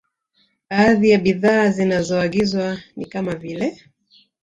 Baadhi 0.71 1.09
ya 1.09 1.17
bidhaa 1.19 1.69
zinazoagizwa 1.69 2.77
ni 2.95 3.05
kama 3.05 3.35
vile 3.35 3.83